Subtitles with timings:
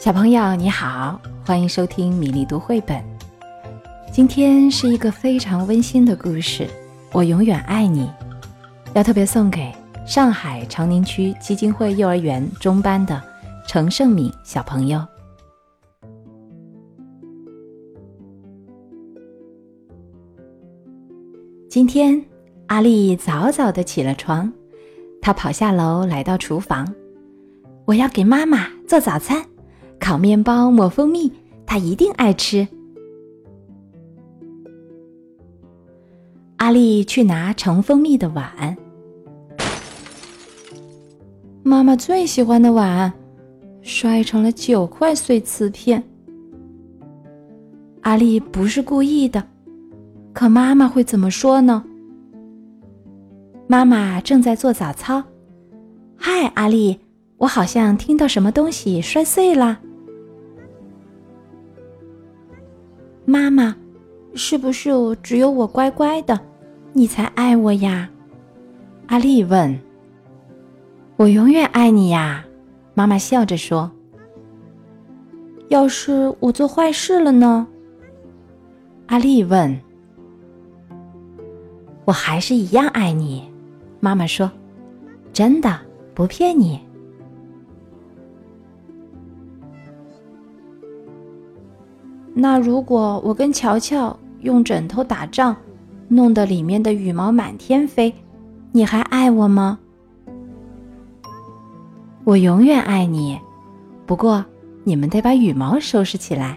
[0.00, 3.04] 小朋友你好，欢迎收听米粒读绘本。
[4.10, 6.66] 今天是一个非常温馨的故事，
[7.12, 8.10] 我永远爱你，
[8.94, 9.70] 要特别送给
[10.06, 13.22] 上海长宁区基金会幼儿园中班的
[13.68, 15.06] 程胜敏小朋友。
[21.68, 22.24] 今天
[22.68, 24.50] 阿丽早早的起了床，
[25.20, 26.90] 她跑下楼来到厨房，
[27.84, 29.44] 我要给妈妈做早餐。
[30.00, 31.30] 烤面包抹蜂蜜，
[31.64, 32.66] 他一定爱吃。
[36.56, 38.76] 阿丽去拿盛蜂蜜的碗，
[41.62, 43.12] 妈妈最喜欢的碗，
[43.82, 46.02] 摔成了九块碎瓷片。
[48.00, 49.46] 阿丽不是故意的，
[50.32, 51.84] 可妈妈会怎么说呢？
[53.66, 55.22] 妈妈正在做早操。
[56.16, 56.98] 嗨，阿丽，
[57.36, 59.80] 我好像听到什么东西摔碎了。
[63.24, 63.76] 妈妈，
[64.34, 64.90] 是不是
[65.22, 66.38] 只有我乖乖的，
[66.92, 68.08] 你才爱我呀？
[69.06, 69.78] 阿丽问。
[71.16, 72.44] 我永远爱你呀，
[72.94, 73.90] 妈妈笑着说。
[75.68, 77.66] 要是我做坏事了呢？
[79.06, 79.78] 阿丽问。
[82.06, 83.48] 我还是一样爱你，
[84.00, 84.50] 妈妈说，
[85.32, 85.78] 真的
[86.14, 86.80] 不骗你。
[92.34, 95.54] 那如果我跟乔乔用枕头打仗，
[96.08, 98.14] 弄得里面的羽毛满天飞，
[98.72, 99.78] 你还爱我吗？
[102.24, 103.38] 我永远爱你，
[104.06, 104.44] 不过
[104.84, 106.56] 你们得把羽毛收拾起来。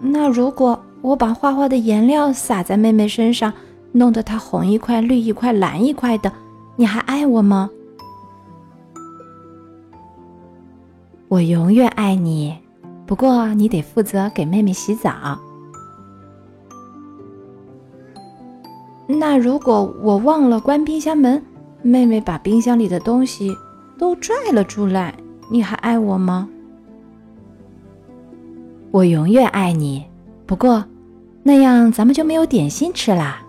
[0.00, 3.52] 那如果我把画画的颜料洒在妹妹身上，
[3.92, 6.32] 弄得她红一块、绿一块、蓝一块的，
[6.76, 7.70] 你还爱我吗？
[11.32, 12.54] 我永远爱你，
[13.06, 15.40] 不过你得负责给妹妹洗澡。
[19.06, 21.42] 那如果我忘了关冰箱门，
[21.80, 23.56] 妹妹把冰箱里的东西
[23.96, 25.14] 都拽了出来，
[25.50, 26.50] 你还爱我吗？
[28.90, 30.04] 我永远爱你，
[30.44, 30.84] 不过
[31.42, 33.42] 那样咱们就没有点心吃啦。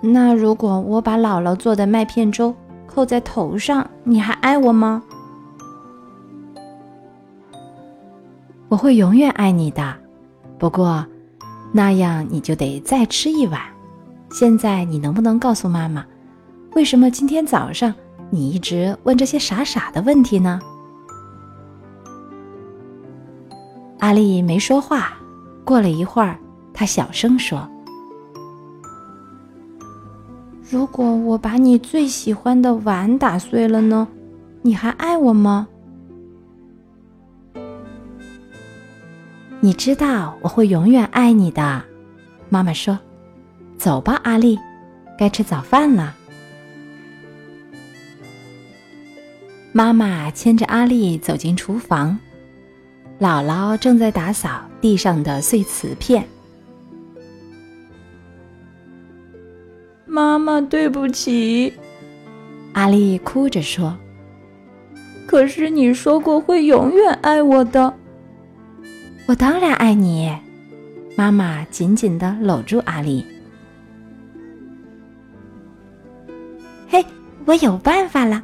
[0.00, 2.54] 那如果我把姥姥做的麦片粥。
[2.96, 5.02] 扣在头上，你还爱我吗？
[8.68, 9.94] 我会永远爱你的，
[10.58, 11.04] 不过
[11.72, 13.60] 那样你就得再吃一碗。
[14.30, 16.06] 现在你能不能告诉妈妈，
[16.74, 17.94] 为什么今天早上
[18.30, 20.58] 你一直问这些傻傻的问题呢？
[23.98, 25.12] 阿丽没说话。
[25.66, 26.38] 过了一会儿，
[26.72, 27.68] 她小声说。
[30.68, 34.08] 如果我把你最喜欢的碗打碎了呢？
[34.62, 35.68] 你还爱我吗？
[39.60, 41.84] 你知道我会永远爱你的，
[42.48, 42.98] 妈妈说
[43.78, 44.58] ：“走吧，阿丽，
[45.16, 46.16] 该吃早饭了。”
[49.70, 52.18] 妈妈牵着阿丽走进厨房，
[53.20, 56.26] 姥姥正在打扫地上的碎瓷片。
[60.08, 61.72] 妈妈，对不起，
[62.72, 63.96] 阿丽哭着说。
[65.26, 67.92] 可是你说过会永远爱我的，
[69.26, 70.32] 我当然爱你。
[71.16, 73.26] 妈妈紧紧的搂住阿丽。
[76.88, 77.04] 嘿，
[77.44, 78.40] 我有办法了！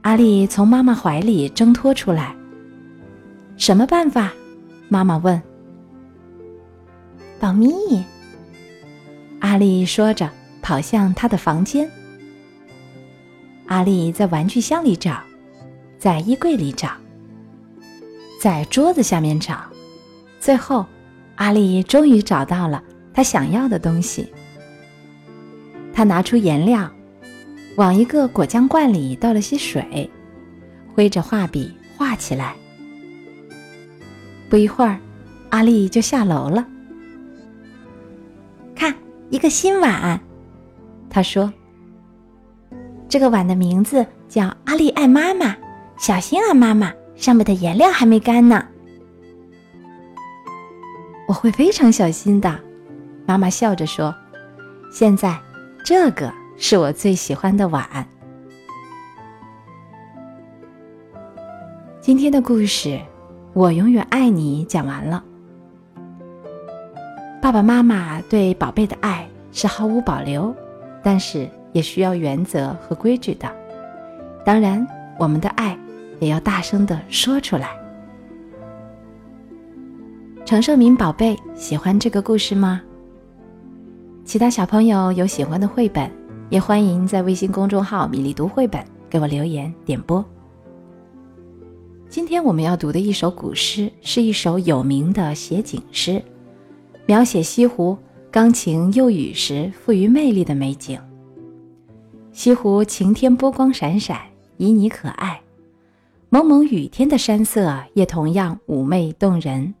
[0.00, 2.34] 阿丽从妈妈怀里挣脱出来。
[3.58, 4.32] 什么办法？
[4.88, 5.40] 妈妈问。
[7.38, 7.70] 保密。
[9.40, 10.30] 阿丽说着，
[10.62, 11.90] 跑向他的房间。
[13.66, 15.20] 阿丽在玩具箱里找，
[15.98, 16.90] 在衣柜里找，
[18.40, 19.62] 在桌子下面找，
[20.38, 20.84] 最后，
[21.36, 22.82] 阿丽终于找到了
[23.14, 24.30] 她想要的东西。
[25.92, 26.90] 她拿出颜料，
[27.76, 30.10] 往一个果酱罐里倒了些水，
[30.94, 32.54] 挥着画笔画起来。
[34.50, 34.98] 不一会儿，
[35.48, 36.66] 阿丽就下楼了。
[39.40, 40.20] 一个新碗，
[41.08, 41.50] 他说
[43.08, 45.56] ：“这个碗的名字叫阿丽爱妈妈。
[45.96, 48.62] 小心啊，妈妈，上面的颜料还没干呢。”
[51.26, 52.60] 我会非常小心的，
[53.24, 54.14] 妈妈笑着说
[54.92, 55.40] ：“现在，
[55.86, 58.06] 这个是我最喜欢的碗。”
[62.02, 63.00] 今天的故事，
[63.54, 65.24] 我永远爱你，讲完了。
[67.40, 70.54] 爸爸妈妈对宝贝的爱是毫无保留，
[71.02, 73.50] 但是也需要原则和规矩的。
[74.44, 74.86] 当然，
[75.18, 75.76] 我们的爱
[76.20, 77.70] 也要大声的说出来。
[80.44, 82.82] 程胜明宝贝，喜欢这个故事吗？
[84.22, 86.10] 其他小朋友有喜欢的绘本，
[86.50, 90.22] 也欢迎在微信公众号“米粒读绘本”给我留言点播。
[92.10, 96.22] 今天我们要读的一首古诗，是一首有名的写景诗，
[97.10, 97.98] 描写西湖
[98.30, 100.96] 刚晴又雨时富于魅力的美景。
[102.30, 104.16] 西湖晴天波光闪闪，
[104.58, 105.40] 旖旎可爱；
[106.28, 109.74] 蒙蒙雨天的山色也同样妩媚动人。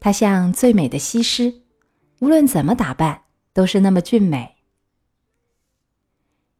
[0.00, 1.62] 它像最美的西施，
[2.18, 3.22] 无论怎么打扮，
[3.52, 4.56] 都是那么俊美。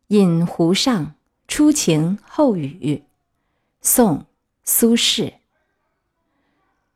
[0.06, 1.14] 饮湖上，
[1.48, 3.02] 初晴后雨。
[3.80, 4.18] 宋·
[4.62, 5.32] 苏轼。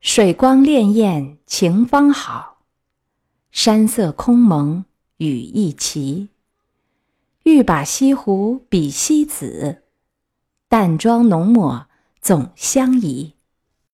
[0.00, 2.55] 水光潋滟晴方好，
[3.58, 4.84] 山色空蒙
[5.16, 6.28] 雨亦奇。
[7.44, 9.82] 欲把西湖比西子，
[10.68, 11.88] 淡妆浓抹
[12.20, 13.32] 总相宜。